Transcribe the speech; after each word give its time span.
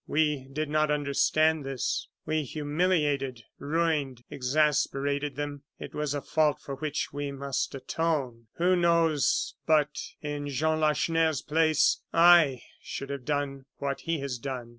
We 0.07 0.47
did 0.51 0.67
not 0.67 0.89
understand 0.89 1.63
this; 1.63 2.07
we 2.25 2.41
humiliated, 2.41 3.43
ruined, 3.59 4.23
exasperated 4.31 5.35
them. 5.35 5.61
It 5.77 5.93
was 5.93 6.15
a 6.15 6.23
fault 6.23 6.59
for 6.59 6.73
which 6.77 7.13
we 7.13 7.31
must 7.31 7.75
atone. 7.75 8.47
Who 8.57 8.75
knows 8.75 9.53
but, 9.67 10.01
in 10.19 10.47
Jean 10.49 10.79
Lacheneur's 10.79 11.43
place, 11.43 12.01
I 12.11 12.63
should 12.81 13.11
have 13.11 13.25
done 13.25 13.65
what 13.77 13.99
he 13.99 14.17
has 14.21 14.39
done?" 14.39 14.69